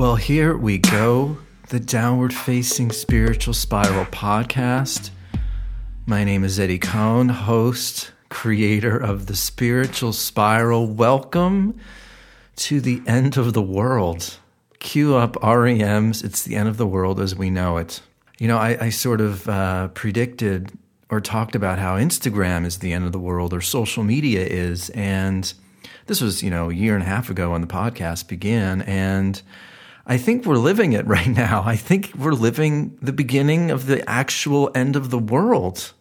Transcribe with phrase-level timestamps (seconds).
[0.00, 1.36] Well, here we go.
[1.68, 5.10] The Downward Facing Spiritual Spiral podcast.
[6.06, 10.86] My name is Eddie Cohn, host, creator of the Spiritual Spiral.
[10.86, 11.78] Welcome
[12.56, 14.38] to the end of the world.
[14.78, 18.00] Cue up REM's It's the End of the World as we know it.
[18.38, 20.72] You know, I, I sort of uh, predicted
[21.10, 24.88] or talked about how Instagram is the end of the world or social media is.
[24.94, 25.52] And
[26.06, 28.80] this was, you know, a year and a half ago when the podcast began.
[28.80, 29.42] And
[30.10, 31.62] I think we're living it right now.
[31.64, 35.92] I think we're living the beginning of the actual end of the world.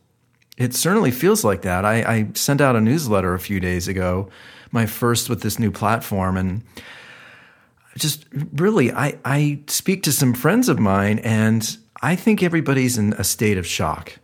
[0.57, 1.85] It certainly feels like that.
[1.85, 4.29] I, I sent out a newsletter a few days ago,
[4.71, 6.63] my first with this new platform, and
[7.97, 13.13] just really, I, I speak to some friends of mine, and I think everybody's in
[13.13, 14.17] a state of shock.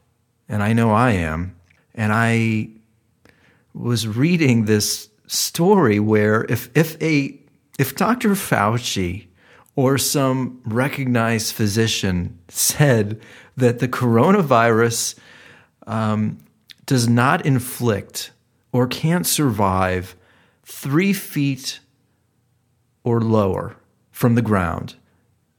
[0.50, 1.56] And I know I am.
[1.94, 2.70] And I
[3.74, 7.40] was reading this story where if, if a
[7.78, 8.30] if Dr.
[8.32, 9.28] Fauci
[9.76, 13.20] or some recognized physician said
[13.58, 15.16] that the coronavirus
[15.88, 16.38] um,
[16.86, 18.32] does not inflict
[18.72, 20.16] or can't survive
[20.64, 21.80] three feet
[23.04, 23.76] or lower
[24.12, 24.96] from the ground,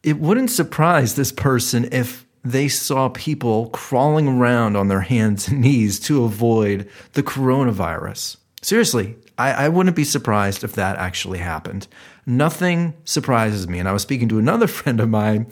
[0.03, 5.61] it wouldn't surprise this person if they saw people crawling around on their hands and
[5.61, 8.37] knees to avoid the coronavirus.
[8.63, 11.89] Seriously, I, I, wouldn't be surprised if that actually happened.
[12.27, 13.79] Nothing surprises me.
[13.79, 15.47] And I was speaking to another friend of mine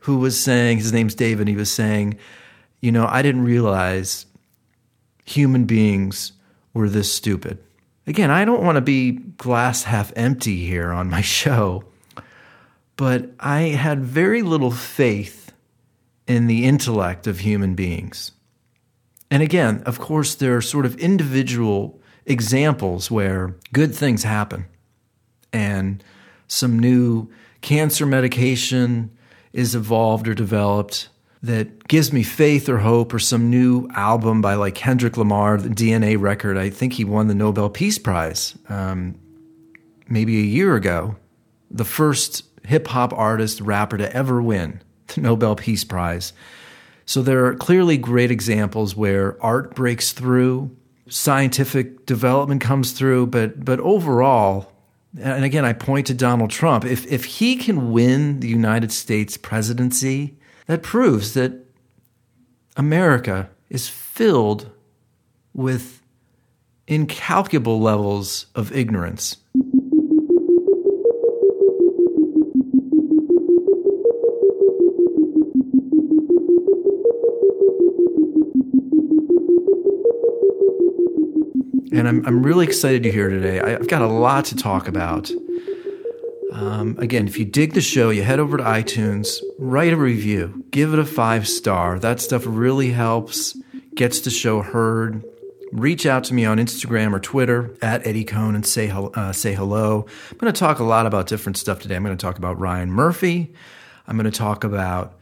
[0.00, 2.16] who was saying, his name's David, he was saying,
[2.80, 4.26] you know, I didn't realize
[5.24, 6.32] human beings
[6.72, 7.58] were this stupid.
[8.06, 11.84] Again, I don't want to be glass half empty here on my show,
[12.96, 15.52] but I had very little faith
[16.26, 18.32] in the intellect of human beings.
[19.30, 24.66] And again, of course, there are sort of individual examples where good things happen
[25.52, 26.02] and
[26.50, 27.30] some new
[27.60, 29.16] cancer medication
[29.52, 31.08] is evolved or developed
[31.42, 35.70] that gives me faith or hope, or some new album by like Kendrick Lamar, the
[35.70, 36.58] DNA record.
[36.58, 39.14] I think he won the Nobel Peace Prize um,
[40.08, 41.16] maybe a year ago.
[41.70, 46.32] The first hip hop artist, rapper to ever win the Nobel Peace Prize.
[47.06, 50.76] So there are clearly great examples where art breaks through,
[51.08, 54.70] scientific development comes through, but but overall,
[55.18, 56.84] and again, I point to Donald Trump.
[56.84, 61.52] If if he can win the United States presidency, that proves that
[62.76, 64.70] America is filled
[65.52, 66.00] with
[66.86, 69.36] incalculable levels of ignorance.
[81.92, 83.60] And I'm, I'm really excited to hear today.
[83.60, 85.30] I've got a lot to talk about.
[86.52, 90.64] Um, again, if you dig the show, you head over to iTunes, write a review,
[90.70, 91.98] give it a five star.
[91.98, 93.56] That stuff really helps,
[93.94, 95.24] gets the show heard.
[95.72, 99.54] Reach out to me on Instagram or Twitter at Eddie Cohn and say, uh, say
[99.54, 100.06] hello.
[100.30, 101.94] I'm going to talk a lot about different stuff today.
[101.94, 103.54] I'm going to talk about Ryan Murphy.
[104.08, 105.14] I'm going to talk about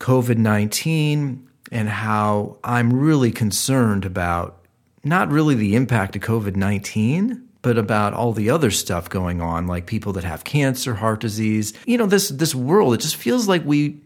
[0.00, 4.63] COVID 19 and how I'm really concerned about
[5.04, 9.66] not really the impact of COVID 19, but about all the other stuff going on,
[9.66, 11.72] like people that have cancer, heart disease.
[11.86, 14.00] You know, this this world, it just feels like we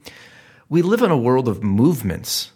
[0.68, 2.52] we live in a world of movements.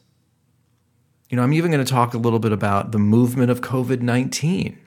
[1.28, 4.00] You know, I'm even going to talk a little bit about the movement of COVID
[4.00, 4.78] 19.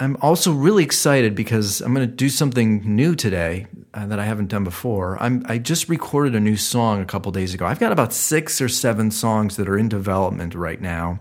[0.00, 4.26] I'm also really excited because I'm going to do something new today uh, that I
[4.26, 5.20] haven't done before.
[5.20, 7.66] I'm, I just recorded a new song a couple days ago.
[7.66, 11.18] I've got about six or seven songs that are in development right now.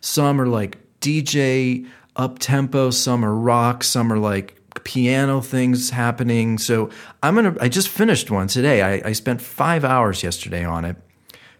[0.00, 6.56] Some are like DJ up tempo, some are rock, some are like piano things happening.
[6.56, 6.88] So
[7.22, 7.54] I'm gonna.
[7.60, 8.80] I just finished one today.
[8.82, 10.96] I, I spent five hours yesterday on it.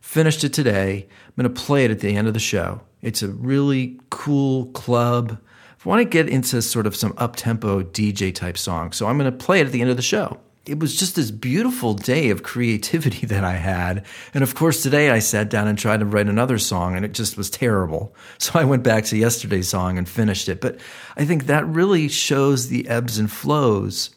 [0.01, 1.07] Finished it today.
[1.27, 2.81] I'm gonna play it at the end of the show.
[3.03, 5.39] It's a really cool club.
[5.85, 9.19] I want to get into sort of some up tempo DJ type song, so I'm
[9.19, 12.31] gonna play it at the end of the show it was just this beautiful day
[12.31, 14.05] of creativity that I had.
[14.33, 17.13] And of course, today I sat down and tried to write another song and it
[17.13, 18.15] just was terrible.
[18.39, 20.61] So I went back to yesterday's song and finished it.
[20.61, 20.79] But
[21.17, 24.11] I think that really shows the ebbs and flows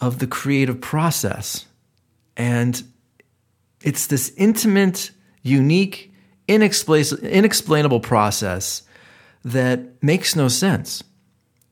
[0.00, 1.64] of the creative process.
[2.36, 2.82] And
[3.82, 5.12] it's this intimate,
[5.42, 6.12] unique,
[6.48, 8.82] inexplainable process
[9.44, 11.02] that makes no sense.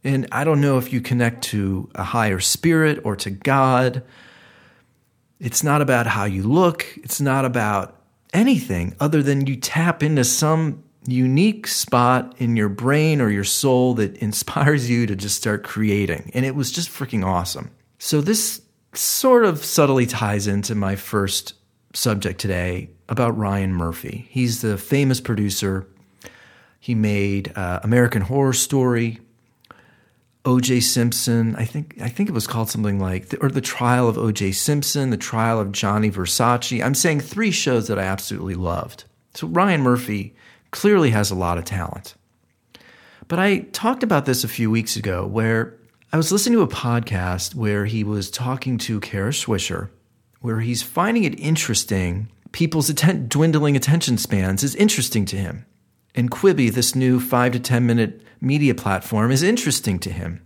[0.05, 4.03] And I don't know if you connect to a higher spirit or to God.
[5.41, 8.01] It's not about how you look, it's not about
[8.33, 13.95] anything other than you tap into some unique spot in your brain or your soul
[13.95, 16.31] that inspires you to just start creating.
[16.35, 17.71] And it was just freaking awesome.
[17.99, 18.61] So, this
[18.93, 21.55] sort of subtly ties into my first
[21.95, 24.27] subject today about Ryan Murphy.
[24.31, 25.89] He's the famous producer.
[26.79, 29.21] He made uh, American Horror Story,
[30.45, 30.81] O.J.
[30.81, 31.57] Simpson.
[31.57, 34.53] I think I think it was called something like, or the Trial of O.J.
[34.53, 36.85] Simpson, the Trial of Gianni Versace.
[36.85, 39.05] I'm saying three shows that I absolutely loved.
[39.35, 40.35] So Ryan Murphy
[40.71, 42.15] clearly has a lot of talent.
[43.27, 45.79] But I talked about this a few weeks ago, where
[46.13, 49.89] I was listening to a podcast where he was talking to Kara Swisher,
[50.41, 52.29] where he's finding it interesting.
[52.53, 55.65] People's atten- dwindling attention spans is interesting to him.
[56.15, 60.45] And Quibi, this new five to 10 minute media platform, is interesting to him.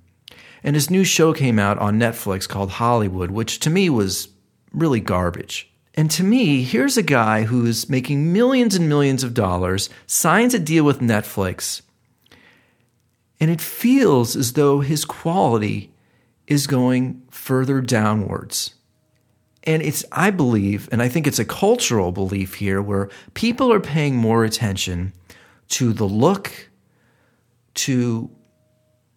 [0.62, 4.28] And his new show came out on Netflix called Hollywood, which to me was
[4.72, 5.70] really garbage.
[5.94, 10.58] And to me, here's a guy who's making millions and millions of dollars, signs a
[10.58, 11.82] deal with Netflix,
[13.40, 15.92] and it feels as though his quality
[16.46, 18.74] is going further downwards.
[19.64, 23.80] And it's, I believe, and I think it's a cultural belief here where people are
[23.80, 25.12] paying more attention
[25.70, 26.67] to the look,
[27.74, 28.30] to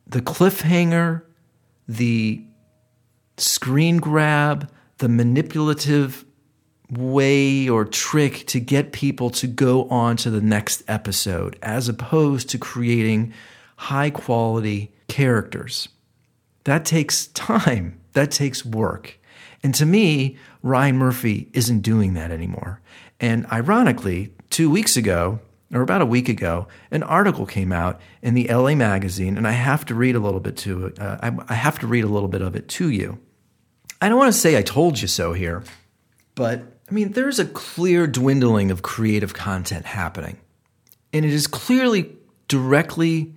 [0.08, 1.24] the cliffhanger,
[1.88, 2.44] the
[3.38, 6.26] screen grab, the manipulative
[6.90, 12.50] way or trick to get people to go on to the next episode, as opposed
[12.50, 13.34] to creating
[13.78, 15.90] high quality characters.
[16.66, 19.18] That takes time, that takes work.
[19.64, 22.82] And to me, Ryan Murphy isn't doing that anymore.
[23.20, 25.40] And ironically, two weeks ago,
[25.74, 29.52] or about a week ago, an article came out in the LA Magazine, and I
[29.52, 31.00] have to read a little bit to it.
[31.00, 33.20] Uh, I, I have to read a little bit of it to you.
[34.02, 35.64] I don't want to say I told you so here,
[36.36, 40.38] but I mean, there's a clear dwindling of creative content happening.
[41.14, 42.16] And it is clearly
[42.48, 43.36] directly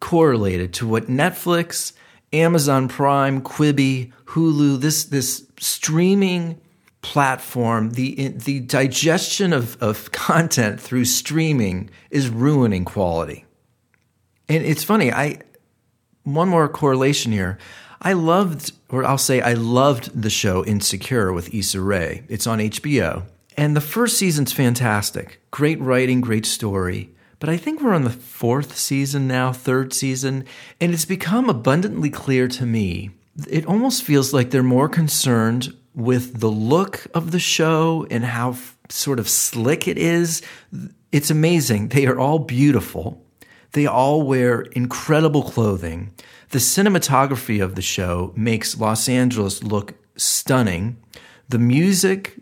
[0.00, 1.92] correlated to what Netflix,
[2.32, 6.60] Amazon Prime, Quibi, Hulu, this, this streaming
[7.06, 13.44] platform, the, the digestion of, of content through streaming is ruining quality.
[14.48, 15.38] And it's funny, I
[16.24, 17.58] one more correlation here.
[18.02, 22.24] I loved, or I'll say I loved the show Insecure with Issa Rae.
[22.28, 23.22] It's on HBO.
[23.56, 25.40] And the first season's fantastic.
[25.52, 27.10] Great writing, great story.
[27.38, 30.44] But I think we're on the fourth season now, third season,
[30.80, 33.10] and it's become abundantly clear to me.
[33.48, 38.50] It almost feels like they're more concerned with the look of the show and how
[38.50, 40.42] f- sort of slick it is.
[41.10, 41.88] It's amazing.
[41.88, 43.24] They are all beautiful.
[43.72, 46.12] They all wear incredible clothing.
[46.50, 50.98] The cinematography of the show makes Los Angeles look stunning.
[51.48, 52.38] The music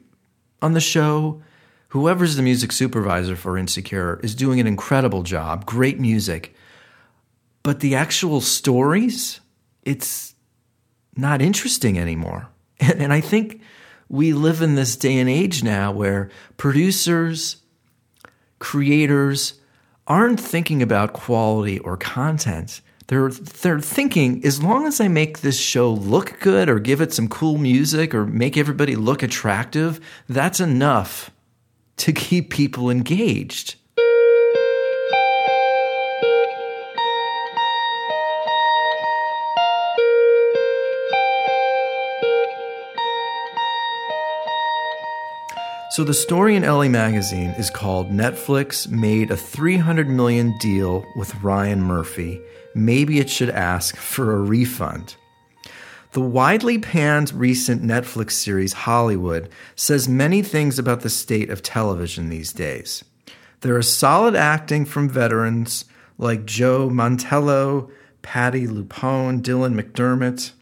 [0.60, 1.40] on the show,
[1.88, 5.64] whoever's the music supervisor for Insecure, is doing an incredible job.
[5.64, 6.54] Great music.
[7.62, 9.40] But the actual stories,
[9.84, 10.34] it's
[11.16, 12.48] not interesting anymore.
[12.80, 13.60] And, and I think
[14.08, 17.56] we live in this day and age now where producers,
[18.58, 19.54] creators
[20.06, 22.80] aren't thinking about quality or content.
[23.06, 27.12] They're, they're thinking as long as I make this show look good or give it
[27.12, 31.30] some cool music or make everybody look attractive, that's enough
[31.98, 33.76] to keep people engaged.
[45.94, 51.40] So the story in LA Magazine is called Netflix made a 300 million deal with
[51.40, 52.40] Ryan Murphy.
[52.74, 55.14] Maybe it should ask for a refund.
[56.10, 62.28] The widely panned recent Netflix series Hollywood says many things about the state of television
[62.28, 63.04] these days.
[63.60, 65.84] There is solid acting from veterans
[66.18, 67.88] like Joe Mantello,
[68.20, 70.54] Patti LuPone, Dylan McDermott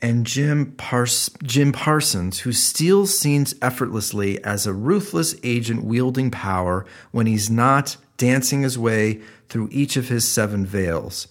[0.00, 6.86] and Jim, Pars- Jim Parsons, who steals scenes effortlessly as a ruthless agent wielding power
[7.10, 11.26] when he's not dancing his way through each of his seven veils.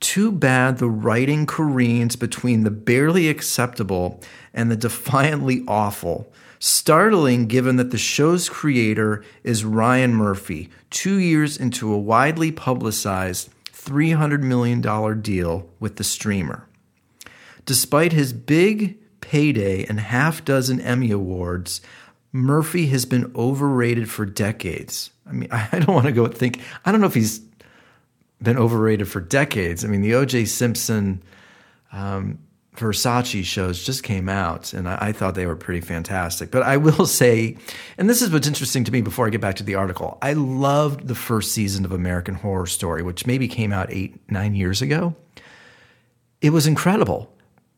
[0.00, 4.20] Too bad the writing careens between the barely acceptable
[4.52, 6.32] and the defiantly awful.
[6.58, 13.50] Startling given that the show's creator is Ryan Murphy, two years into a widely publicized
[13.72, 14.80] $300 million
[15.20, 16.68] deal with the streamer.
[17.64, 21.80] Despite his big payday and half dozen Emmy Awards,
[22.32, 25.10] Murphy has been overrated for decades.
[25.26, 27.40] I mean, I don't want to go think, I don't know if he's
[28.42, 29.84] been overrated for decades.
[29.84, 30.46] I mean, the O.J.
[30.46, 31.22] Simpson
[31.92, 32.38] um,
[32.76, 36.50] Versace shows just came out, and I, I, thought they were pretty fantastic.
[36.50, 37.56] But I will say,
[37.98, 40.32] and this is what's interesting to me before I get back to the article, I
[40.32, 44.82] loved the first season of American Horror Story, which maybe came out eight, nine years
[44.82, 45.14] ago.
[46.40, 47.31] It was incredible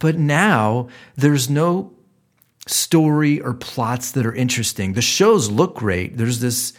[0.05, 1.95] But now there's no
[2.67, 4.93] story or plots that are interesting.
[4.93, 6.19] The shows look great.
[6.19, 6.75] There's this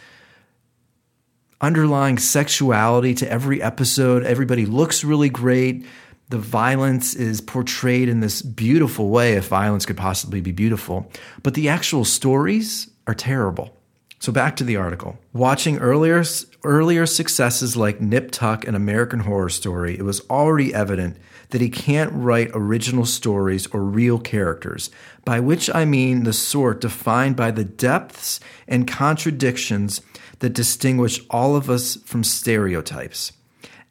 [1.60, 4.22] underlying sexuality to every episode.
[4.22, 5.86] Everybody looks really great.
[6.28, 11.10] The violence is portrayed in this beautiful way, if violence could possibly be beautiful.
[11.42, 13.76] But the actual stories are terrible.
[14.20, 15.18] So back to the article.
[15.32, 16.22] Watching earlier
[16.62, 21.16] earlier successes like Nip Tuck and American Horror Story, it was already evident
[21.50, 24.90] that he can't write original stories or real characters,
[25.24, 30.00] by which I mean the sort defined by the depths and contradictions
[30.40, 33.32] that distinguish all of us from stereotypes.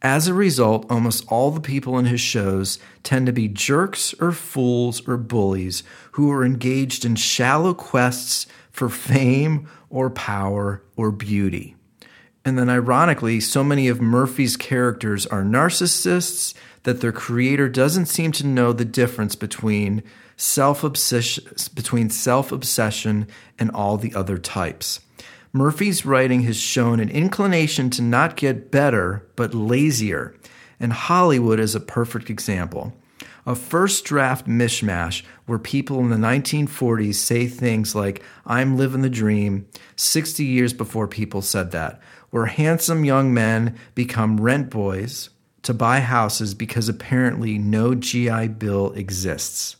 [0.01, 4.31] As a result, almost all the people in his shows tend to be jerks or
[4.31, 11.75] fools or bullies who are engaged in shallow quests for fame or power or beauty.
[12.45, 18.31] And then, ironically, so many of Murphy's characters are narcissists that their creator doesn't seem
[18.33, 20.03] to know the difference between
[20.37, 21.43] self obsession
[23.57, 24.99] and all the other types.
[25.51, 30.35] Murphy's writing has shown an inclination to not get better, but lazier,
[30.79, 32.93] and Hollywood is a perfect example.
[33.47, 39.09] A first draft mishmash where people in the 1940s say things like, I'm living the
[39.09, 42.01] dream, 60 years before people said that,
[42.35, 45.29] where handsome young men become rent boys
[45.61, 49.77] to buy houses because apparently no GI Bill exists.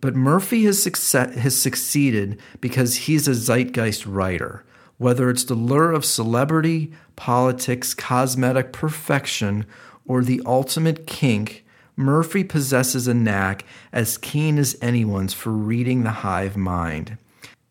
[0.00, 4.64] But Murphy has, succe- has succeeded because he's a zeitgeist writer.
[4.96, 9.64] Whether it's the lure of celebrity, politics, cosmetic perfection,
[10.06, 11.64] or the ultimate kink,
[11.94, 17.16] Murphy possesses a knack as keen as anyone's for reading the hive mind.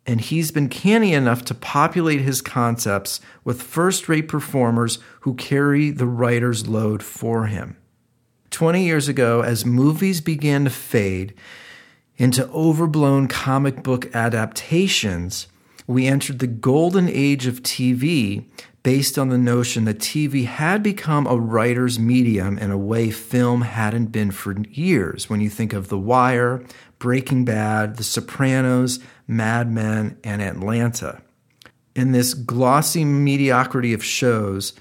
[0.07, 5.91] And he's been canny enough to populate his concepts with first rate performers who carry
[5.91, 7.75] the writer's load for him.
[8.49, 11.33] 20 years ago, as movies began to fade,
[12.15, 15.47] into overblown comic book adaptations,
[15.85, 18.45] we entered the golden age of TV
[18.87, 23.63] based on the notion that TV had become a writer's medium in a way film
[23.63, 25.29] hadn't been for years.
[25.29, 26.63] When you think of The Wire,
[26.97, 31.21] Breaking Bad, The Sopranos, Mad Men, and Atlanta.
[31.97, 34.71] In this glossy mediocrity of shows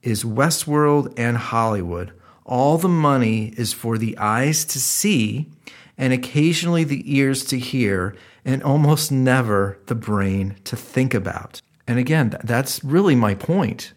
[0.00, 2.14] is Westworld and Hollywood.
[2.46, 5.50] All the money is for the eyes to see
[5.98, 11.60] and occasionally the ears to hear, and almost never the brain to think about.
[11.90, 13.94] And again, that's really my point.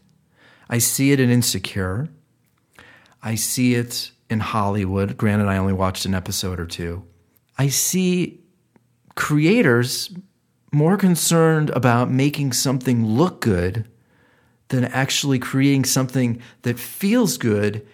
[0.67, 2.09] I see it in Insecure.
[3.21, 5.15] I see it in Hollywood.
[5.15, 7.03] Granted, I only watched an episode or two.
[7.55, 8.41] I see
[9.13, 10.11] creators
[10.71, 13.87] more concerned about making something look good
[14.69, 17.85] than actually creating something that feels good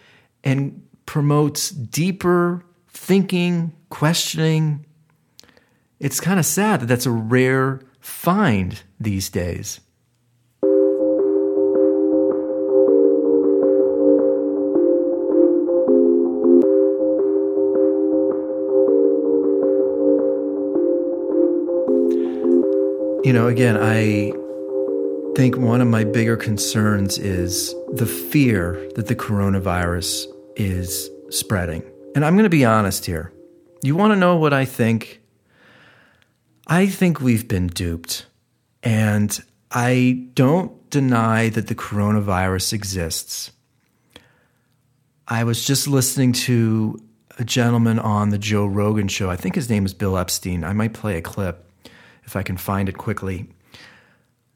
[0.46, 4.86] and promotes deeper thinking, questioning.
[6.00, 9.82] It's kind of sad that that's a rare find these days.
[23.30, 24.34] You know, again, I
[25.36, 31.84] think one of my bigger concerns is the fear that the coronavirus is spreading.
[32.16, 33.32] And I'm going to be honest here.
[33.84, 35.22] You want to know what I think?
[36.66, 38.26] I think we've been duped.
[38.82, 43.52] And I don't deny that the coronavirus exists.
[45.28, 47.00] I was just listening to
[47.38, 49.30] a gentleman on the Joe Rogan show.
[49.30, 50.64] I think his name is Bill Epstein.
[50.64, 51.69] I might play a clip
[52.30, 53.50] if I can find it quickly.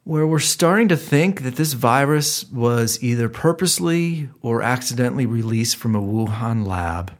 [0.06, 5.96] Where we're starting to think that this virus was either purposely or accidentally released from
[5.96, 7.12] a Wuhan lab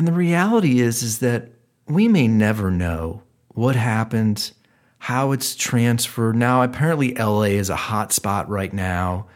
[0.00, 1.50] and the reality is is that
[1.86, 4.50] we may never know what happened,
[4.98, 6.36] how it's transferred.
[6.36, 9.26] Now apparently LA is a hot spot right now.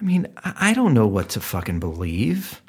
[0.00, 2.62] I mean, I don't know what to fucking believe.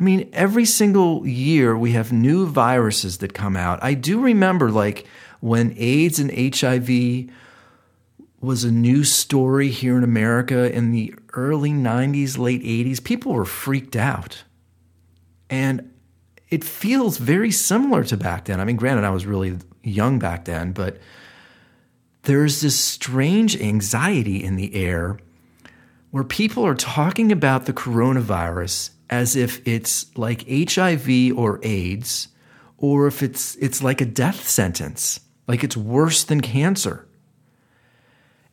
[0.00, 3.78] I mean, every single year we have new viruses that come out.
[3.82, 5.06] I do remember like
[5.40, 7.30] when AIDS and HIV
[8.40, 13.44] was a new story here in America in the early 90s, late 80s, people were
[13.44, 14.44] freaked out.
[15.50, 15.92] And
[16.48, 18.58] it feels very similar to back then.
[18.58, 20.98] I mean, granted, I was really young back then, but
[22.22, 25.18] there's this strange anxiety in the air
[26.10, 32.28] where people are talking about the coronavirus as if it's like HIV or AIDS,
[32.78, 37.06] or if it's, it's like a death sentence, like it's worse than cancer.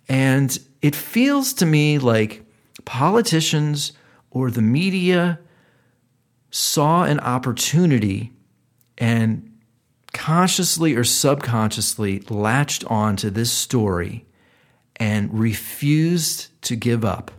[0.10, 2.44] And it feels to me like
[2.86, 3.94] politicians
[4.32, 5.40] or the media
[6.50, 8.34] saw an opportunity
[8.98, 9.52] and
[10.14, 14.26] consciously or subconsciously latched on to this story
[14.96, 17.32] and refused to give up.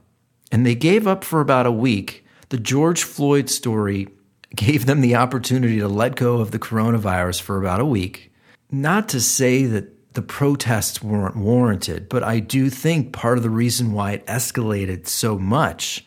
[0.53, 2.25] And they gave up for about a week.
[2.51, 4.09] The George Floyd story
[4.55, 8.33] gave them the opportunity to let go of the coronavirus for about a week.
[8.71, 13.51] Not to say that the protests weren't warranted, but I do think part of the
[13.51, 16.07] reason why it escalated so much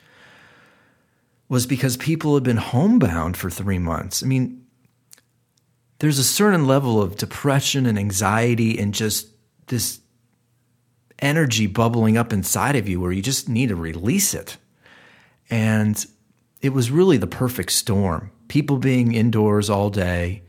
[1.48, 4.24] was because people had been homebound for three months.
[4.24, 4.65] I mean,
[6.00, 9.27] there's a certain level of depression and anxiety and just
[9.67, 10.00] this
[11.19, 14.57] energy bubbling up inside of you where you just need to release it.
[15.50, 16.03] And
[16.62, 18.32] it was really the perfect storm.
[18.48, 20.44] People being indoors all day,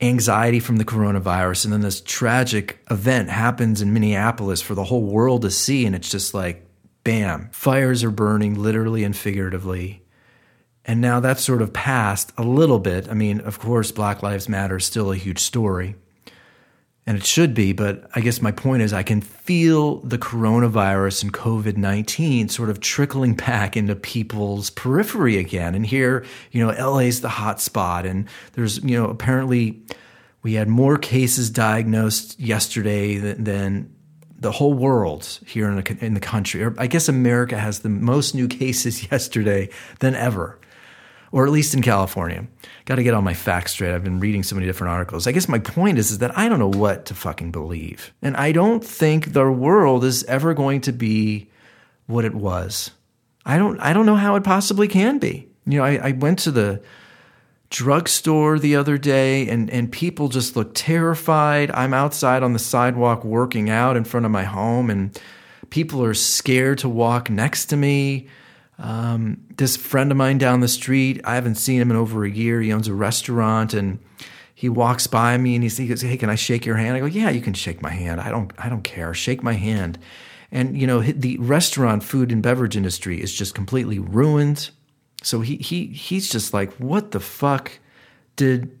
[0.00, 5.04] anxiety from the coronavirus, and then this tragic event happens in Minneapolis for the whole
[5.04, 5.86] world to see.
[5.86, 6.66] And it's just like,
[7.04, 10.02] bam, fires are burning literally and figuratively.
[10.84, 13.08] And now that's sort of passed a little bit.
[13.08, 15.96] I mean, of course, Black Lives Matter is still a huge story
[17.08, 21.22] and it should be, but I guess my point is I can feel the coronavirus
[21.22, 25.74] and COVID 19 sort of trickling back into people's periphery again.
[25.74, 29.80] And here, you know, LA's the hot spot, and there's, you know, apparently
[30.42, 33.96] we had more cases diagnosed yesterday than, than
[34.38, 36.62] the whole world here in the, in the country.
[36.62, 40.60] Or I guess America has the most new cases yesterday than ever
[41.32, 42.46] or at least in California.
[42.84, 43.94] Got to get all my facts straight.
[43.94, 45.26] I've been reading so many different articles.
[45.26, 48.12] I guess my point is, is that I don't know what to fucking believe.
[48.22, 51.50] And I don't think the world is ever going to be
[52.06, 52.90] what it was.
[53.44, 55.48] I don't I don't know how it possibly can be.
[55.66, 56.82] You know, I, I went to the
[57.70, 61.70] drugstore the other day and, and people just look terrified.
[61.72, 65.18] I'm outside on the sidewalk working out in front of my home and
[65.70, 68.28] people are scared to walk next to me.
[68.78, 72.30] Um, this friend of mine down the street, I haven't seen him in over a
[72.30, 72.60] year.
[72.60, 73.98] He owns a restaurant and
[74.54, 76.96] he walks by me and he goes, Hey, can I shake your hand?
[76.96, 78.20] I go, Yeah, you can shake my hand.
[78.20, 79.14] I don't, I don't care.
[79.14, 79.98] Shake my hand.
[80.50, 84.70] And, you know, the restaurant, food, and beverage industry is just completely ruined.
[85.22, 87.78] So he, he, he's just like, What the fuck
[88.36, 88.78] did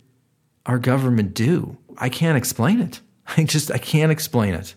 [0.66, 1.76] our government do?
[1.96, 3.00] I can't explain it.
[3.36, 4.74] I just, I can't explain it.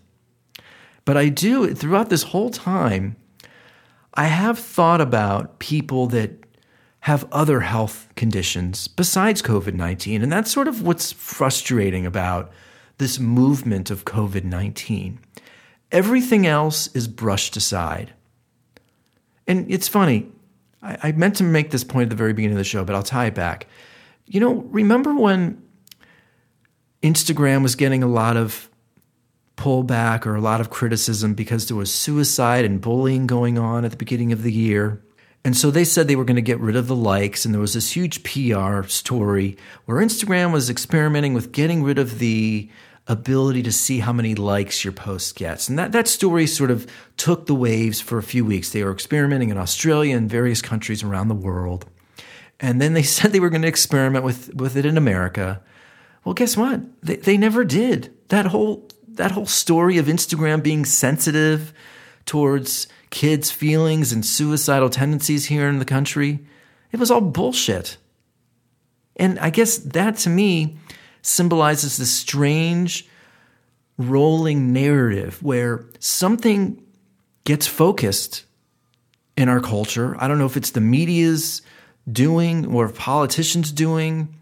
[1.05, 3.15] But I do, throughout this whole time,
[4.13, 6.41] I have thought about people that
[7.01, 10.21] have other health conditions besides COVID 19.
[10.21, 12.51] And that's sort of what's frustrating about
[12.97, 15.19] this movement of COVID 19.
[15.91, 18.13] Everything else is brushed aside.
[19.47, 20.31] And it's funny,
[20.81, 22.95] I, I, meant to make this point at the very beginning of the show, but
[22.95, 23.67] I'll tie it back.
[24.27, 25.61] You know, remember when
[27.01, 28.69] Instagram was getting a lot of
[29.61, 33.91] pullback or a lot of criticism because there was suicide and bullying going on at
[33.91, 35.03] the beginning of the year.
[35.45, 37.61] And so they said they were going to get rid of the likes, and there
[37.61, 42.69] was this huge PR story where Instagram was experimenting with getting rid of the
[43.07, 45.69] ability to see how many likes your post gets.
[45.69, 48.71] And that, that story sort of took the waves for a few weeks.
[48.71, 51.85] They were experimenting in Australia and various countries around the world.
[52.59, 55.61] And then they said they were going to experiment with, with it in America.
[56.23, 56.81] Well, guess what?
[57.03, 58.13] They, they never did.
[58.29, 61.73] That whole that whole story of Instagram being sensitive
[62.25, 66.39] towards kids' feelings and suicidal tendencies here in the country,
[66.91, 67.97] it was all bullshit.
[69.15, 70.77] And I guess that to me
[71.21, 73.07] symbolizes this strange
[73.97, 76.81] rolling narrative where something
[77.43, 78.45] gets focused
[79.37, 80.15] in our culture.
[80.19, 81.61] I don't know if it's the media's
[82.11, 84.35] doing or if politicians doing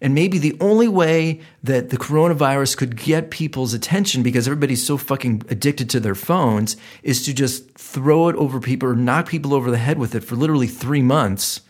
[0.00, 4.96] and maybe the only way that the coronavirus could get people's attention because everybody's so
[4.96, 9.52] fucking addicted to their phones is to just throw it over people or knock people
[9.52, 11.60] over the head with it for literally three months.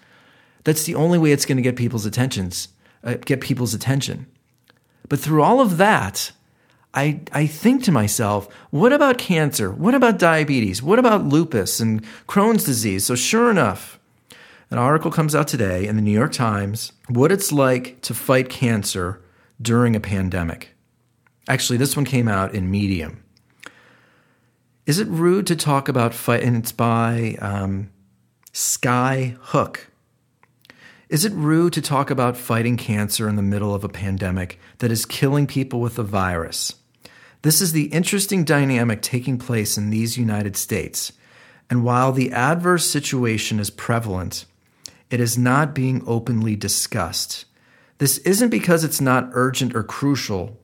[0.64, 2.68] That's the only way it's going to get people's attentions,
[3.02, 4.26] uh, get people's attention.
[5.08, 6.30] But through all of that,
[6.94, 9.70] I, I think to myself, what about cancer?
[9.70, 10.82] What about diabetes?
[10.82, 13.06] What about lupus and Crohn's disease?
[13.06, 13.99] So sure enough,
[14.70, 18.48] an article comes out today in the New York Times what it's like to fight
[18.48, 19.22] cancer
[19.60, 20.74] during a pandemic.
[21.48, 23.24] Actually, this one came out in Medium.
[24.86, 26.42] Is it rude to talk about fight?
[26.42, 27.90] And it's by um,
[28.52, 29.88] Skyy Hook.
[31.08, 34.92] Is it rude to talk about fighting cancer in the middle of a pandemic that
[34.92, 36.74] is killing people with a virus?
[37.42, 41.12] This is the interesting dynamic taking place in these United States.
[41.68, 44.44] And while the adverse situation is prevalent,
[45.10, 47.44] it is not being openly discussed.
[47.98, 50.56] This isn't because it's not urgent or crucial.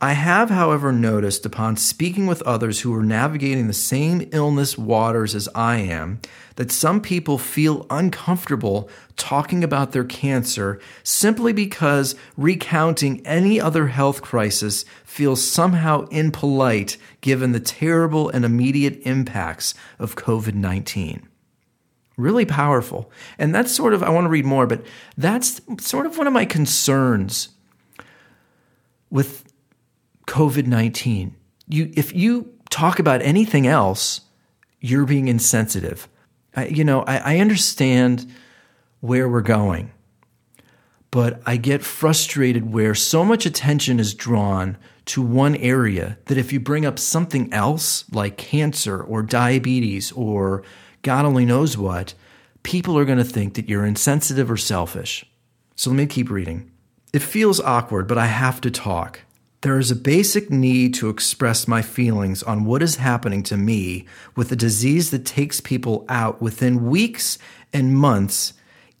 [0.00, 5.32] I have, however, noticed upon speaking with others who are navigating the same illness waters
[5.34, 6.20] as I am
[6.56, 14.22] that some people feel uncomfortable talking about their cancer simply because recounting any other health
[14.22, 21.28] crisis feels somehow impolite given the terrible and immediate impacts of COVID 19
[22.22, 23.10] really powerful.
[23.38, 24.84] And that's sort of, I want to read more, but
[25.16, 27.50] that's sort of one of my concerns
[29.10, 29.44] with
[30.26, 31.36] COVID 19.
[31.68, 34.22] You, if you talk about anything else,
[34.80, 36.08] you're being insensitive.
[36.56, 38.32] I, you know, I, I understand
[39.00, 39.92] where we're going,
[41.10, 46.52] but I get frustrated where so much attention is drawn to one area that if
[46.52, 50.62] you bring up something else like cancer or diabetes or
[51.02, 52.14] God only knows what,
[52.62, 55.24] people are going to think that you're insensitive or selfish.
[55.74, 56.70] So let me keep reading.
[57.12, 59.20] It feels awkward, but I have to talk.
[59.62, 64.06] There is a basic need to express my feelings on what is happening to me
[64.34, 67.38] with a disease that takes people out within weeks
[67.72, 68.54] and months,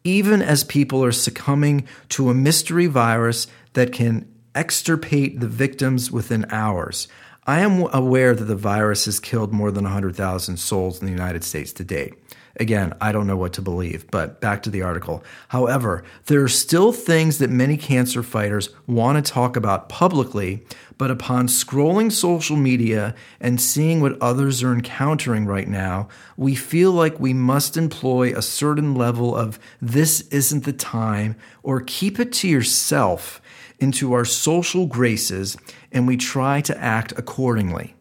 [0.04, 6.46] even as people are succumbing to a mystery virus that can extirpate the victims within
[6.50, 7.08] hours.
[7.44, 11.42] I am aware that the virus has killed more than 100,000 souls in the United
[11.42, 12.14] States to date.
[12.60, 15.24] Again, I don't know what to believe, but back to the article.
[15.48, 20.64] However, there are still things that many cancer fighters want to talk about publicly,
[20.98, 26.92] but upon scrolling social media and seeing what others are encountering right now, we feel
[26.92, 32.32] like we must employ a certain level of this isn't the time or keep it
[32.34, 33.41] to yourself
[33.82, 35.56] into our social graces
[35.90, 37.94] and we try to act accordingly.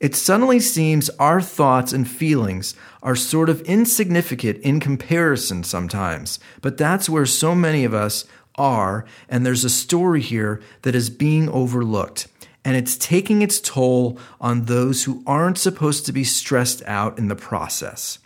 [0.00, 6.76] It suddenly seems our thoughts and feelings are sort of insignificant in comparison sometimes, but
[6.76, 8.24] that's where so many of us
[8.56, 12.26] are, and there's a story here that is being overlooked.
[12.64, 17.28] And it's taking its toll on those who aren't supposed to be stressed out in
[17.28, 18.18] the process.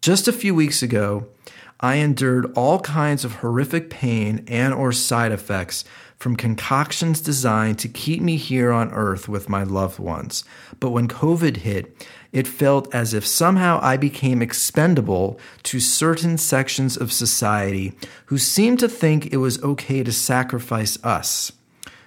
[0.00, 1.28] Just a few weeks ago,
[1.80, 5.84] I endured all kinds of horrific pain and or side effects
[6.22, 10.44] from concoctions designed to keep me here on earth with my loved ones.
[10.78, 16.96] But when COVID hit, it felt as if somehow I became expendable to certain sections
[16.96, 17.94] of society
[18.26, 21.50] who seemed to think it was okay to sacrifice us,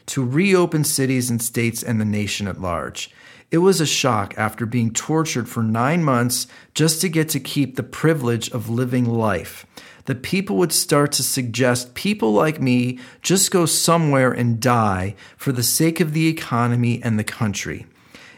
[0.05, 3.11] to reopen cities and states and the nation at large.
[3.51, 7.75] It was a shock after being tortured for nine months just to get to keep
[7.75, 9.65] the privilege of living life.
[10.05, 15.51] That people would start to suggest people like me just go somewhere and die for
[15.51, 17.87] the sake of the economy and the country.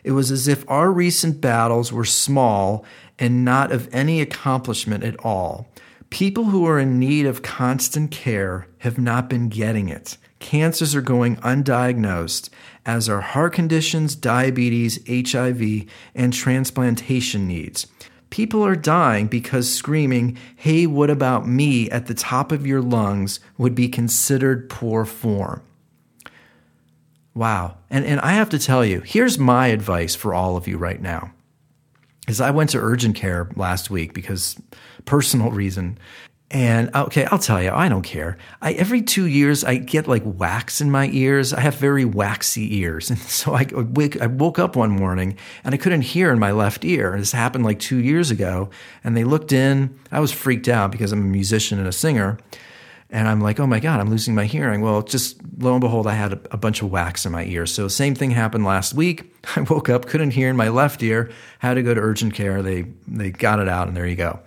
[0.03, 2.85] It was as if our recent battles were small
[3.19, 5.67] and not of any accomplishment at all.
[6.09, 10.17] People who are in need of constant care have not been getting it.
[10.39, 12.49] Cancers are going undiagnosed,
[12.85, 17.87] as are heart conditions, diabetes, HIV, and transplantation needs.
[18.29, 23.39] People are dying because screaming, hey, what about me, at the top of your lungs
[23.57, 25.61] would be considered poor form.
[27.33, 27.77] Wow.
[27.89, 31.01] And, and I have to tell you, here's my advice for all of you right
[31.01, 31.31] now.
[32.27, 34.59] Is I went to urgent care last week because
[35.05, 35.97] personal reason
[36.49, 38.37] and okay, I'll tell you, I don't care.
[38.61, 41.51] I, every two years, I get like wax in my ears.
[41.51, 43.11] I have very waxy ears.
[43.17, 46.51] And so I, wake, I woke up one morning and I couldn't hear in my
[46.51, 47.15] left ear.
[47.17, 48.69] This happened like two years ago.
[49.03, 49.99] And they looked in.
[50.11, 52.37] I was freaked out because I'm a musician and a singer.
[53.09, 54.81] And I'm like, oh my God, I'm losing my hearing.
[54.81, 57.65] Well, just lo and behold, I had a, a bunch of wax in my ear.
[57.65, 59.33] So, same thing happened last week.
[59.55, 62.61] I woke up, couldn't hear in my left ear, had to go to urgent care.
[62.61, 64.41] They, they got it out, and there you go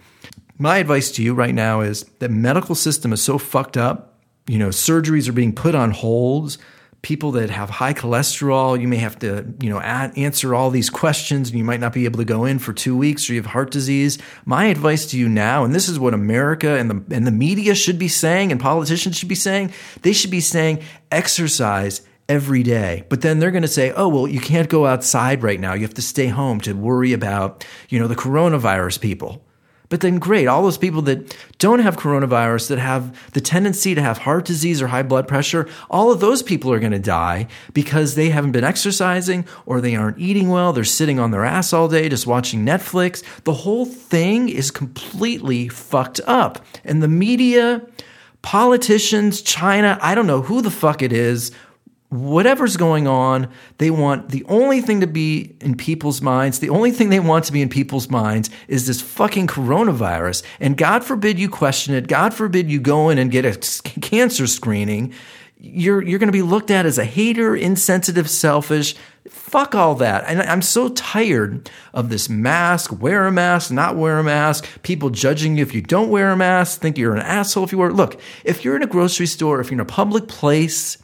[0.61, 4.18] my advice to you right now is that medical system is so fucked up.
[4.46, 6.59] You know, surgeries are being put on holds.
[7.01, 10.90] People that have high cholesterol, you may have to, you know, add, answer all these
[10.90, 13.40] questions and you might not be able to go in for two weeks or you
[13.40, 14.18] have heart disease.
[14.44, 17.75] My advice to you now, and this is what America and the, and the media
[17.75, 23.05] should be saying and politicians should be saying, they should be saying exercise every day.
[23.09, 25.73] But then they're going to say, oh, well, you can't go outside right now.
[25.73, 29.42] You have to stay home to worry about, you know, the coronavirus people.
[29.90, 34.00] But then great, all those people that don't have coronavirus, that have the tendency to
[34.00, 37.48] have heart disease or high blood pressure, all of those people are going to die
[37.74, 40.72] because they haven't been exercising or they aren't eating well.
[40.72, 43.24] They're sitting on their ass all day just watching Netflix.
[43.42, 46.64] The whole thing is completely fucked up.
[46.85, 47.85] And the media,
[48.42, 51.50] politicians, China, I don't know who the fuck it is,
[52.11, 56.90] whatever's going on, they want the only thing to be in people's minds, the only
[56.90, 60.42] thing they want to be in people's minds is this fucking coronavirus.
[60.59, 62.09] And God forbid you question it.
[62.09, 63.53] God forbid you go in and get a
[64.01, 65.14] cancer screening.
[65.57, 68.96] you're you're going to be looked at as a hater, insensitive, selfish.
[69.29, 70.25] Fuck all that.
[70.27, 75.11] And I'm so tired of this mask, wear a mask, not wear a mask, people
[75.11, 77.90] judging you if you don't wear a mask, think you're an asshole if you wear.
[77.90, 77.94] it.
[77.94, 80.96] Look, if you're in a grocery store, if you're in a public place,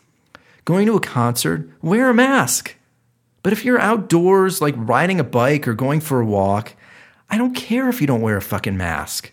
[0.66, 2.76] going to a concert, wear a mask.
[3.42, 6.74] But if you're outdoors, like riding a bike or going for a walk,
[7.30, 9.32] I don't care if you don't wear a fucking mask.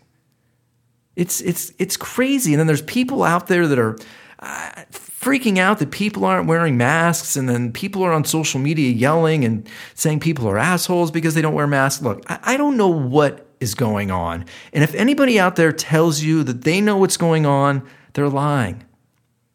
[1.16, 2.54] It's it's it's crazy.
[2.54, 3.98] And then there's people out there that are
[4.40, 8.92] uh, freaking out that people aren't wearing masks, and then people are on social media
[8.92, 12.02] yelling and saying people are assholes because they don't wear masks.
[12.04, 16.22] Look, I, I don't know what is going on, and if anybody out there tells
[16.22, 18.84] you that they know what's going on, they're lying.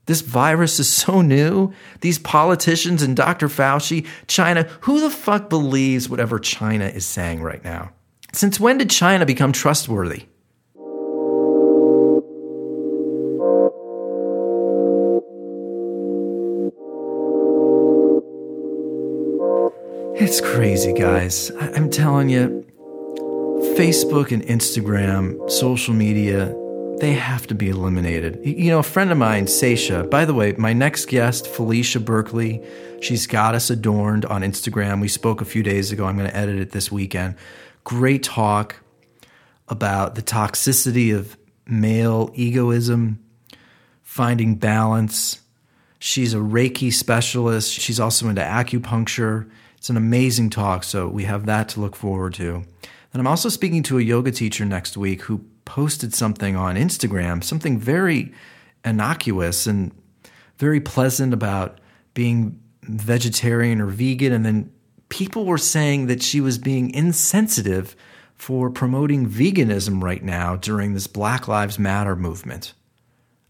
[0.09, 1.71] This virus is so new.
[2.01, 3.49] These politicians and Dr.
[3.49, 7.91] Fauci, China, who the fuck believes whatever China is saying right now?
[8.33, 10.23] Since when did China become trustworthy?
[20.17, 21.51] It's crazy, guys.
[21.61, 22.65] I'm telling you,
[23.77, 26.55] Facebook and Instagram, social media,
[27.01, 28.41] they have to be eliminated.
[28.45, 32.63] You know, a friend of mine, Seisha, by the way, my next guest, Felicia Berkeley,
[33.01, 35.01] she's got us adorned on Instagram.
[35.01, 36.07] We spoke a few days ago.
[36.07, 37.37] I'm going to edit it this weekend.
[37.85, 38.77] Great talk
[39.69, 43.19] about the toxicity of male egoism,
[44.03, 45.41] finding balance.
[45.99, 47.73] She's a Reiki specialist.
[47.73, 49.51] She's also into acupuncture.
[49.77, 52.65] It's an amazing talk, so we have that to look forward to.
[53.13, 57.45] And I'm also speaking to a yoga teacher next week who posted something on Instagram,
[57.45, 58.33] something very
[58.85, 59.93] innocuous and
[60.57, 61.81] very pleasant about
[62.15, 64.33] being vegetarian or vegan.
[64.33, 64.73] And then
[65.09, 67.95] people were saying that she was being insensitive
[68.35, 72.73] for promoting veganism right now during this Black Lives Matter movement.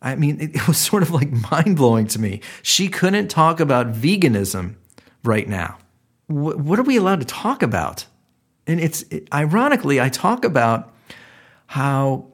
[0.03, 2.41] I mean, it, was sort of like mind blowing to me.
[2.63, 4.75] She couldn't talk about veganism
[5.25, 5.79] right now
[6.29, 8.07] what, are we allowed to talk about?
[8.67, 10.93] And it's it, ironically, I talk about
[11.69, 12.25] how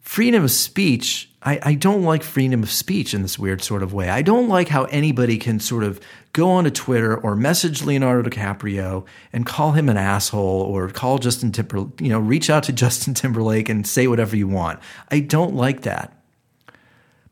[0.00, 3.94] freedom of speech, I, I don't like freedom of speech in this weird sort of
[3.94, 4.10] way.
[4.10, 5.98] I don't like how anybody can sort of
[6.34, 11.50] go onto Twitter or message Leonardo DiCaprio and call him an asshole or call Justin
[11.50, 14.80] Timberlake, you know, reach out to Justin Timberlake and say whatever you want.
[15.10, 16.12] I don't like that.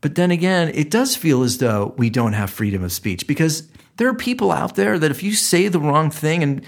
[0.01, 3.69] But then again, it does feel as though we don't have freedom of speech because
[3.99, 6.65] there are people out there that if you say the wrong thing and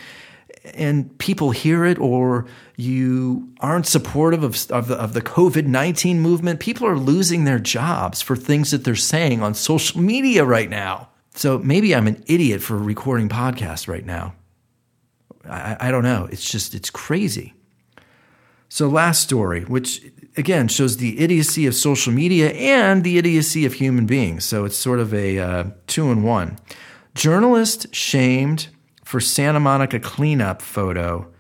[0.75, 2.47] and people hear it or
[2.79, 7.59] you aren't supportive of, of the, of the COVID 19 movement, people are losing their
[7.59, 11.09] jobs for things that they're saying on social media right now.
[11.35, 14.35] So maybe I'm an idiot for recording podcasts right now.
[15.45, 16.29] I, I don't know.
[16.31, 17.55] It's just, it's crazy.
[18.69, 20.05] So, last story, which
[20.37, 24.45] again shows the idiocy of social media and the idiocy of human beings.
[24.45, 26.59] So, it's sort of a uh, two in one.
[27.15, 28.69] Journalist shamed
[29.05, 31.33] for Santa Monica cleanup photo.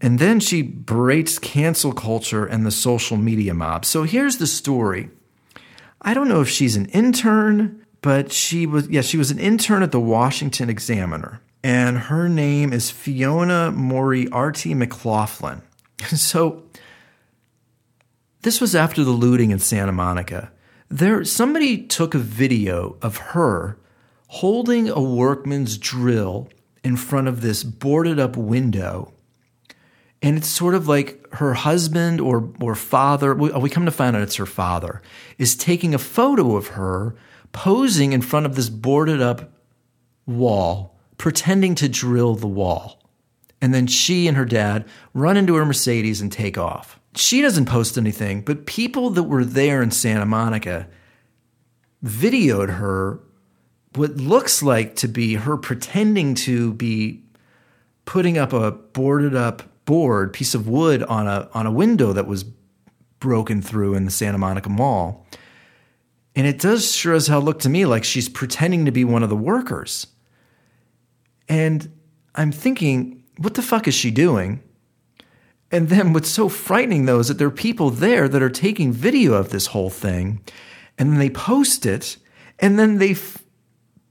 [0.00, 3.84] And then she berates cancel culture and the social media mob.
[3.84, 5.10] So here's the story.
[6.00, 9.82] I don't know if she's an intern, but she was, yeah, she was an intern
[9.82, 11.40] at the Washington Examiner.
[11.64, 15.62] And her name is Fiona Moriarty McLaughlin.
[16.16, 16.62] So
[18.42, 20.52] this was after the looting in Santa Monica.
[20.88, 23.78] There, somebody took a video of her
[24.28, 26.48] holding a workman's drill
[26.84, 29.12] in front of this boarded up window.
[30.20, 34.22] And it's sort of like her husband or, or father, we come to find out
[34.22, 35.00] it's her father,
[35.38, 37.14] is taking a photo of her
[37.52, 39.52] posing in front of this boarded up
[40.26, 43.00] wall, pretending to drill the wall.
[43.60, 46.98] And then she and her dad run into her Mercedes and take off.
[47.14, 50.88] She doesn't post anything, but people that were there in Santa Monica
[52.04, 53.20] videoed her
[53.94, 57.24] what looks like to be her pretending to be
[58.04, 62.26] putting up a boarded up board piece of wood on a on a window that
[62.26, 62.44] was
[63.20, 65.26] broken through in the Santa Monica Mall.
[66.36, 69.22] And it does sure as hell look to me like she's pretending to be one
[69.22, 70.06] of the workers.
[71.48, 71.90] And
[72.34, 74.62] I'm thinking, what the fuck is she doing?
[75.72, 78.92] And then what's so frightening though is that there are people there that are taking
[78.92, 80.42] video of this whole thing
[80.98, 82.18] and then they post it
[82.58, 83.42] and then they f-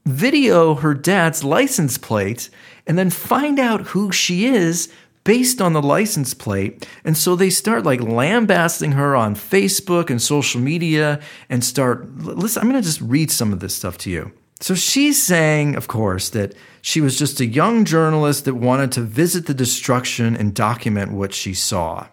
[0.06, 2.50] video her dad's license plate
[2.84, 4.92] and then find out who she is
[5.28, 6.88] based on the license plate.
[7.04, 12.62] And so they start like lambasting her on Facebook and social media and start listen,
[12.62, 14.32] I'm going to just read some of this stuff to you.
[14.60, 19.02] So she's saying, of course, that she was just a young journalist that wanted to
[19.02, 22.06] visit the destruction and document what she saw.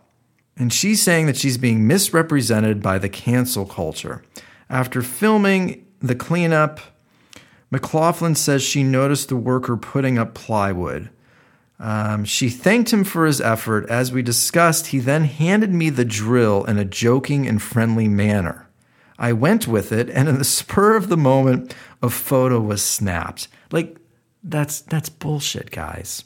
[0.58, 4.26] And she's saying that she's being misrepresented by the cancel culture.
[4.70, 6.82] After filming the cleanup,
[7.72, 11.12] McLaughlin says she noticed the worker putting up plywood.
[11.80, 13.90] Um, she thanked him for his effort.
[13.90, 18.70] As we discussed, he then handed me the drill in a joking and friendly manner.
[19.18, 23.48] I went with it, and in the spur of the moment, a photo was snapped.
[23.72, 23.98] Like,
[24.44, 26.24] that's that's bullshit, guys.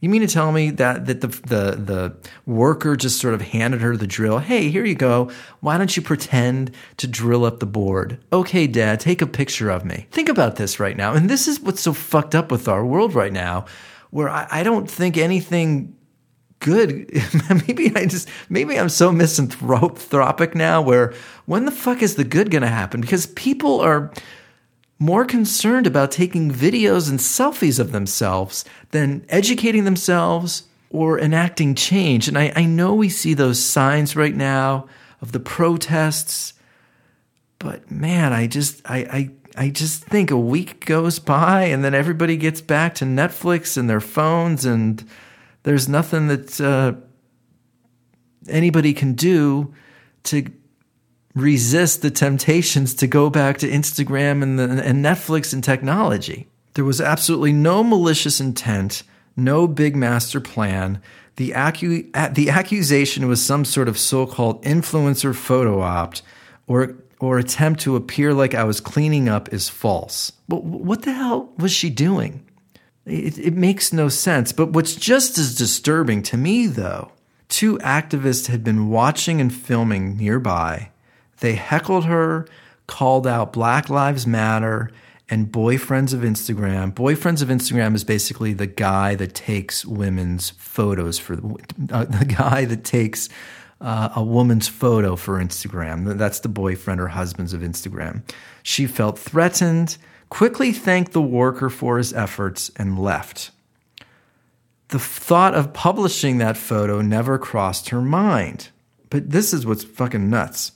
[0.00, 3.80] You mean to tell me that that the the the worker just sort of handed
[3.80, 4.38] her the drill?
[4.38, 5.30] Hey, here you go.
[5.60, 8.18] Why don't you pretend to drill up the board?
[8.32, 10.06] Okay, dad, take a picture of me.
[10.10, 11.14] Think about this right now.
[11.14, 13.64] And this is what's so fucked up with our world right now,
[14.10, 15.96] where I, I don't think anything
[16.60, 17.10] good.
[17.66, 21.14] maybe I just maybe I'm so misanthropic now where
[21.46, 23.00] when the fuck is the good gonna happen?
[23.00, 24.12] Because people are
[24.98, 32.28] more concerned about taking videos and selfies of themselves than educating themselves or enacting change.
[32.28, 34.88] And I, I know we see those signs right now
[35.20, 36.54] of the protests,
[37.58, 41.94] but man, I just I, I I just think a week goes by and then
[41.94, 45.02] everybody gets back to Netflix and their phones, and
[45.62, 46.94] there's nothing that uh,
[48.48, 49.74] anybody can do
[50.24, 50.52] to
[51.34, 56.48] resist the temptations to go back to Instagram and, the, and Netflix and technology.
[56.74, 59.02] There was absolutely no malicious intent,
[59.36, 61.00] no big master plan.
[61.36, 66.16] The, acu- the accusation was some sort of so called influencer photo op
[66.66, 70.32] or, or attempt to appear like I was cleaning up is false.
[70.48, 72.46] But what the hell was she doing?
[73.04, 74.52] It, it makes no sense.
[74.52, 77.12] But what's just as disturbing to me, though,
[77.48, 80.90] two activists had been watching and filming nearby
[81.40, 82.46] they heckled her,
[82.86, 84.90] called out Black Lives Matter
[85.28, 86.92] and Boyfriends of Instagram.
[86.92, 91.36] Boyfriends of Instagram is basically the guy that takes women's photos for uh,
[92.04, 93.28] the guy that takes
[93.80, 96.16] uh, a woman's photo for Instagram.
[96.16, 98.22] That's the boyfriend or husbands of Instagram.
[98.62, 103.50] She felt threatened, quickly thanked the worker for his efforts, and left.
[104.88, 108.68] The thought of publishing that photo never crossed her mind.
[109.10, 110.72] But this is what's fucking nuts.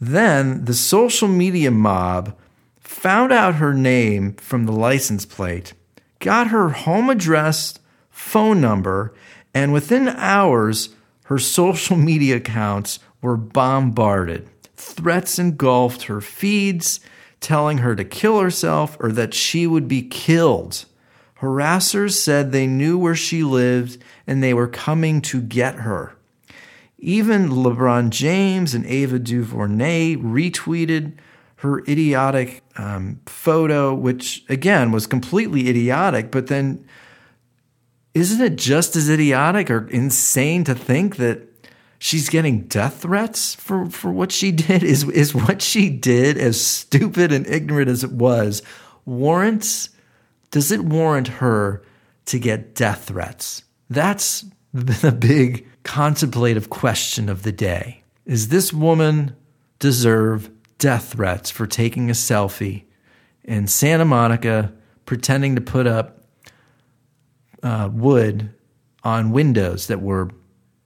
[0.00, 2.36] Then the social media mob
[2.78, 5.74] found out her name from the license plate,
[6.18, 7.78] got her home address,
[8.10, 9.14] phone number,
[9.54, 10.90] and within hours,
[11.30, 14.48] her social media accounts were bombarded.
[14.74, 16.98] Threats engulfed her feeds,
[17.38, 20.86] telling her to kill herself or that she would be killed.
[21.40, 26.16] Harassers said they knew where she lived and they were coming to get her.
[26.98, 31.12] Even LeBron James and Ava DuVernay retweeted
[31.58, 36.32] her idiotic um, photo, which again was completely idiotic.
[36.32, 36.84] But then,
[38.14, 41.42] isn't it just as idiotic or insane to think that
[41.98, 44.82] she's getting death threats for, for what she did?
[44.82, 48.62] Is is what she did as stupid and ignorant as it was
[49.04, 49.90] warrants?
[50.50, 51.82] Does it warrant her
[52.26, 53.62] to get death threats?
[53.88, 54.44] That's
[54.74, 58.02] the big contemplative question of the day.
[58.26, 59.34] Is this woman
[59.78, 62.84] deserve death threats for taking a selfie
[63.44, 64.72] in Santa Monica
[65.06, 66.19] pretending to put up
[67.62, 68.52] uh, wood
[69.02, 70.30] on windows that were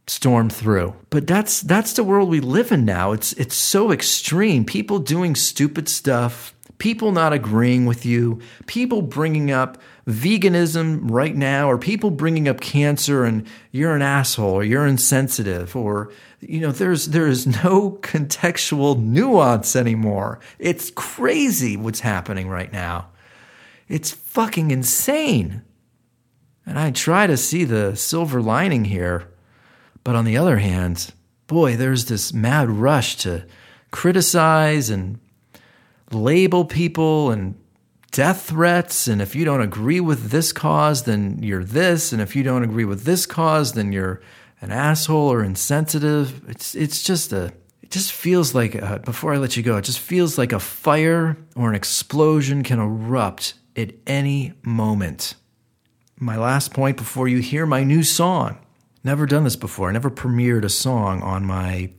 [0.07, 0.95] stormed through.
[1.11, 3.13] But that's that's the world we live in now.
[3.13, 4.65] It's it's so extreme.
[4.65, 11.71] People doing stupid stuff, people not agreeing with you, people bringing up veganism right now,
[11.71, 16.73] or people bringing up cancer and you're an asshole or you're insensitive, or you know,
[16.73, 20.41] there's there's no contextual nuance anymore.
[20.59, 23.09] It's crazy what's happening right now.
[23.89, 25.63] It's fucking insane.
[26.67, 29.29] And I try to see the silver lining here.
[30.03, 31.13] But on the other hand,
[31.47, 33.47] boy, there's this mad rush to
[33.91, 35.19] criticize and
[36.11, 37.55] label people and
[38.11, 39.09] death threats.
[39.09, 42.13] And if you don't agree with this cause, then you're this.
[42.13, 44.21] And if you don't agree with this cause, then you're
[44.61, 46.49] an asshole or insensitive.
[46.49, 47.53] It's, it's just a,
[47.83, 50.61] it just feels like, a, before I let you go, it just feels like a
[50.61, 55.35] fire or an explosion can erupt at any moment.
[56.17, 58.59] My last point before you hear my new song.
[59.03, 59.89] Never done this before.
[59.89, 61.91] I never premiered a song on my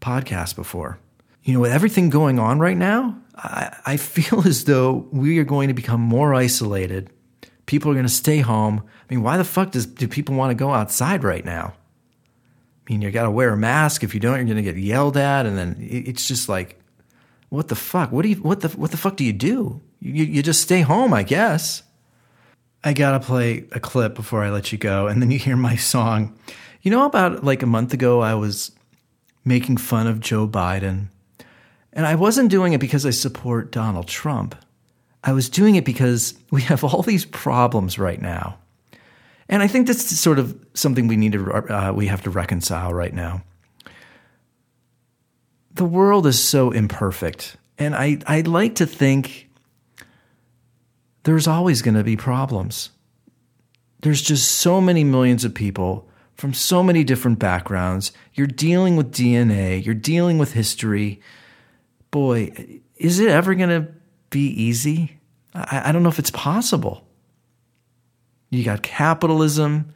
[0.00, 0.98] podcast before.
[1.42, 5.44] You know, with everything going on right now, I, I feel as though we are
[5.44, 7.10] going to become more isolated.
[7.66, 8.82] People are going to stay home.
[8.86, 11.74] I mean, why the fuck does do people want to go outside right now?
[12.86, 14.04] I mean, you got to wear a mask.
[14.04, 16.80] If you don't, you're going to get yelled at, and then it's just like,
[17.48, 18.12] what the fuck?
[18.12, 19.80] What do you what the what the fuck do you do?
[20.00, 21.82] You you just stay home, I guess.
[22.84, 25.76] I gotta play a clip before I let you go, and then you hear my
[25.76, 26.38] song.
[26.82, 28.72] You know, about like a month ago, I was
[29.44, 31.08] making fun of Joe Biden
[31.92, 34.54] And I wasn't doing it because I support Donald Trump.
[35.24, 38.58] I was doing it because we have all these problems right now.
[39.48, 42.92] And I think that's sort of something we need to uh, we have to reconcile
[42.92, 43.42] right now.
[45.72, 49.47] The world is so imperfect, and I I like to think
[51.24, 52.90] there's always going to be problems.
[54.00, 58.12] There's just so many millions of people from so many different backgrounds.
[58.34, 61.20] You're dealing with DNA, you're dealing with history.
[62.10, 63.88] Boy, is it ever going to
[64.30, 65.18] be easy?
[65.52, 67.06] I, I, don't know if it's possible.
[68.50, 69.92] You got capitalism,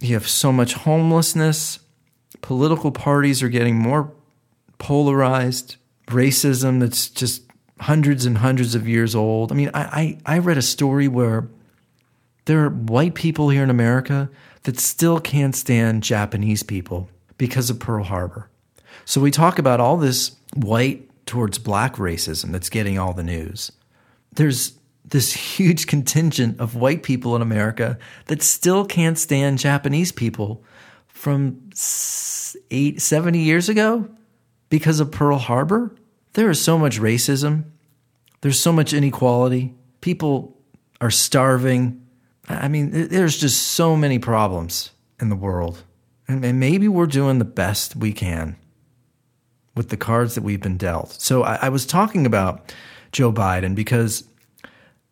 [0.00, 1.80] you have so much homelessness,
[2.42, 4.12] political parties are getting more
[4.78, 7.42] polarized, racism that's just
[7.80, 9.52] hundreds and hundreds of years old.
[9.52, 11.48] I mean, I, I, I read a story where
[12.46, 14.30] there are white people here in America
[14.64, 18.50] that still can't stand Japanese people because of Pearl Harbor.
[19.04, 23.70] So we talk about all this white towards black racism that's getting all the news.
[24.32, 24.72] There's
[25.04, 30.64] this huge contingent of white people in America that still can't stand Japanese people
[31.06, 31.70] from
[32.70, 34.08] eight, 70 years ago
[34.70, 35.94] because of Pearl Harbor.
[36.38, 37.64] There is so much racism.
[38.42, 39.74] There's so much inequality.
[40.00, 40.56] People
[41.00, 42.06] are starving.
[42.48, 45.82] I mean, there's just so many problems in the world.
[46.28, 48.54] And, maybe we're doing the best we can
[49.74, 51.10] with the cards that we've been dealt.
[51.20, 52.72] So I, I was talking about
[53.10, 54.22] Joe Biden because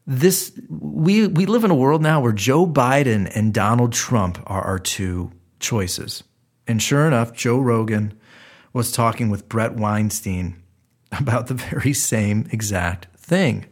[0.07, 4.63] this we we live in a world now where Joe Biden and Donald Trump are
[4.63, 6.23] our two choices.
[6.69, 8.17] And sure enough, Joe Rogan
[8.73, 10.63] was talking with Bret Weinstein
[11.21, 13.67] about the very same exact thing.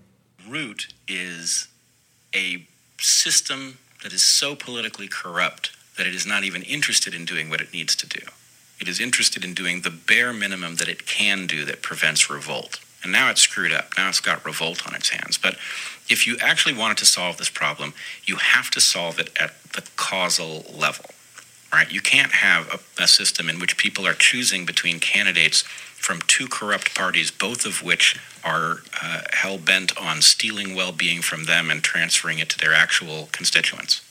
[0.49, 1.69] Root is
[2.35, 2.67] a
[2.99, 7.61] system that is so politically corrupt that it is not even interested in doing what
[7.61, 8.21] it needs to do.
[8.81, 12.81] It is interested in doing the bare minimum that it can do that prevents revolt.
[13.03, 13.91] And now it's screwed up.
[13.97, 15.39] Now it's got revolt on its hands.
[15.39, 15.55] But
[16.09, 19.83] if you actually wanted to solve this problem, you have to solve it at the
[19.97, 21.07] causal level.
[21.75, 21.91] Right?
[21.91, 22.69] You can't have
[22.99, 27.67] a, a system in which people are choosing between candidates from two corrupt parties, both
[27.67, 32.49] of which are uh, hell bent on stealing well being from them and transferring it
[32.51, 34.03] to their actual constituents.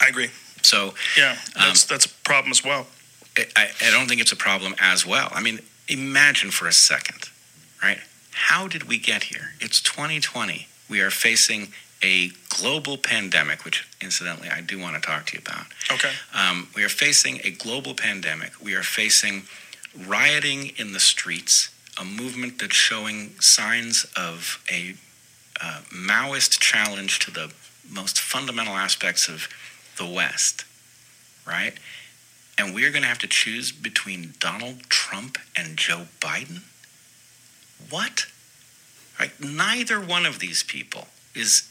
[0.00, 0.30] I agree.
[0.62, 2.86] So, yeah, that's, um, that's a problem as well.
[3.56, 5.28] I, I don't think it's a problem as well.
[5.32, 7.30] I mean, imagine for a second,
[7.82, 7.98] right?
[8.32, 9.54] How did we get here?
[9.60, 10.68] It's 2020.
[10.88, 11.72] We are facing
[12.02, 15.66] a global pandemic, which incidentally I do want to talk to you about.
[15.90, 16.10] Okay.
[16.34, 18.52] Um, we are facing a global pandemic.
[18.62, 19.44] We are facing
[20.06, 24.94] rioting in the streets, a movement that's showing signs of a
[25.60, 27.52] uh, Maoist challenge to the
[27.88, 29.48] most fundamental aspects of
[29.98, 30.64] the West,
[31.46, 31.74] right?
[32.58, 36.62] And we're going to have to choose between Donald Trump and Joe Biden?
[37.90, 38.26] What?
[39.18, 39.32] Right?
[39.40, 41.68] Neither one of these people is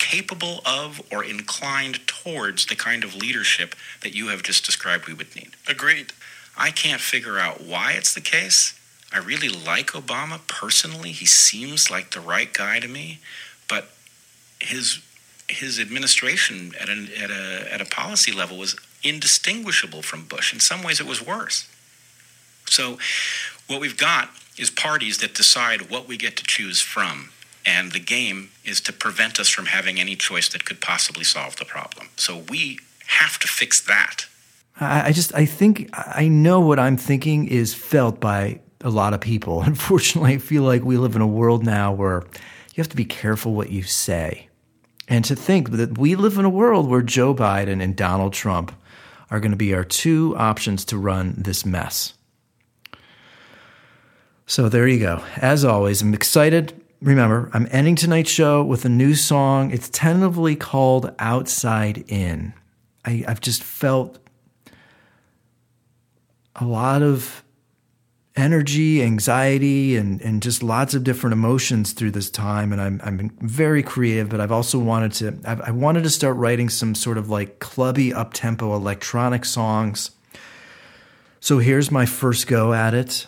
[0.00, 5.14] capable of or inclined towards the kind of leadership that you have just described we
[5.14, 5.50] would need.
[5.68, 6.12] Agreed.
[6.56, 8.78] I can't figure out why it's the case.
[9.12, 11.12] I really like Obama personally.
[11.12, 13.20] He seems like the right guy to me,
[13.68, 13.90] but
[14.60, 15.00] his
[15.48, 20.52] his administration at a, at a at a policy level was indistinguishable from Bush.
[20.52, 21.68] In some ways, it was worse.
[22.66, 22.98] So,
[23.66, 27.30] what we've got is parties that decide what we get to choose from.
[27.66, 31.56] And the game is to prevent us from having any choice that could possibly solve
[31.56, 32.08] the problem.
[32.16, 34.26] So we have to fix that.
[34.80, 39.20] I just, I think, I know what I'm thinking is felt by a lot of
[39.20, 39.62] people.
[39.66, 42.22] Unfortunately, I feel like we live in a world now where
[42.74, 44.48] you have to be careful what you say.
[45.06, 48.72] And to think that we live in a world where Joe Biden and Donald Trump
[49.30, 52.14] are going to be our two options to run this mess.
[54.46, 55.22] So there you go.
[55.36, 56.79] As always, I'm excited.
[57.02, 59.70] Remember, I'm ending tonight's show with a new song.
[59.70, 62.52] It's tentatively called Outside In.
[63.04, 64.18] I, have just felt
[66.56, 67.42] a lot of
[68.36, 72.70] energy, anxiety, and, and just lots of different emotions through this time.
[72.70, 76.36] And I'm, I'm very creative, but I've also wanted to, I've, I wanted to start
[76.36, 80.10] writing some sort of like clubby, up tempo electronic songs.
[81.40, 83.26] So here's my first go at it.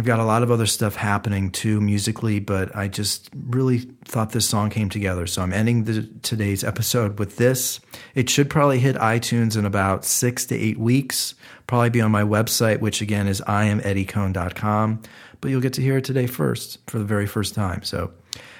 [0.00, 4.32] I've got a lot of other stuff happening too musically, but I just really thought
[4.32, 5.26] this song came together.
[5.26, 7.80] So I'm ending the, today's episode with this.
[8.14, 11.34] It should probably hit iTunes in about six to eight weeks.
[11.66, 15.02] Probably be on my website, which again is iameddycohn.com.
[15.38, 17.82] But you'll get to hear it today first for the very first time.
[17.82, 18.10] So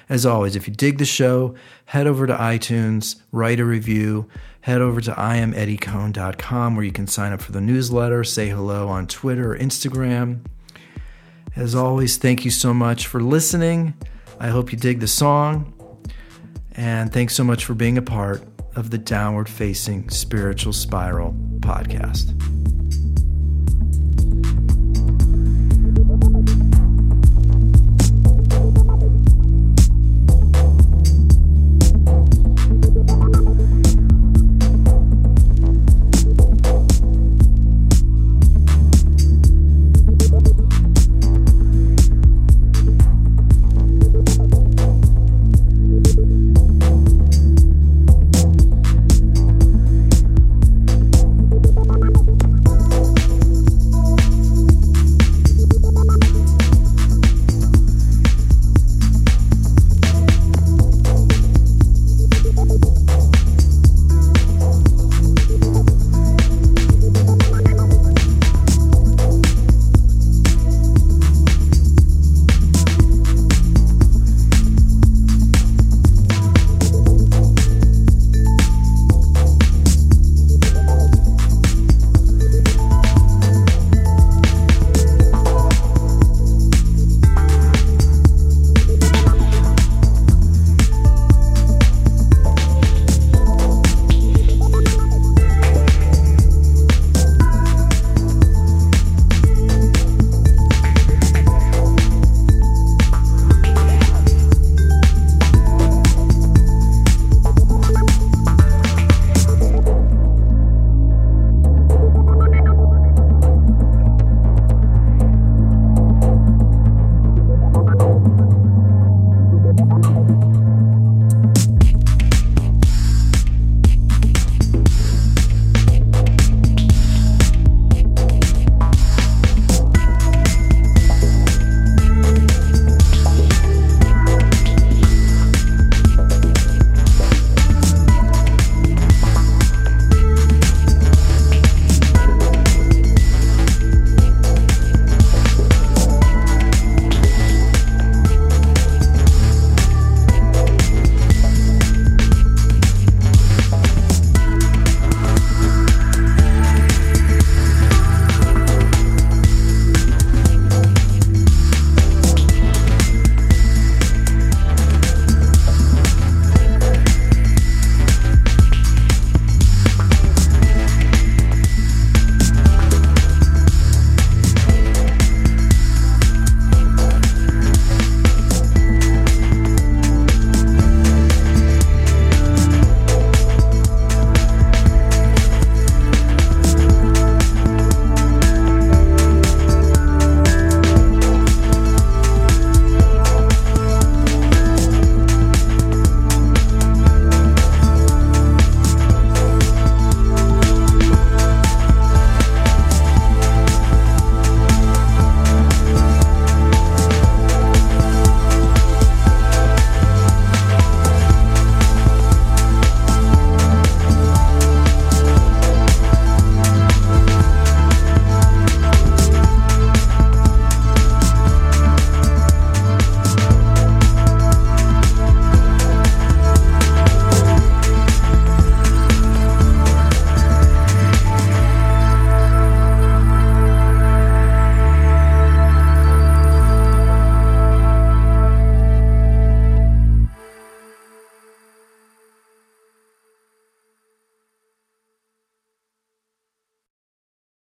[0.09, 4.29] as always, if you dig the show, head over to iTunes, write a review,
[4.59, 9.07] head over to iameddycohn.com where you can sign up for the newsletter, say hello on
[9.07, 10.41] Twitter or Instagram
[11.55, 13.93] As always, thank you so much for listening.
[14.39, 15.73] I hope you dig the song.
[16.73, 18.43] And thanks so much for being a part
[18.75, 22.60] of the Downward Facing Spiritual Spiral podcast.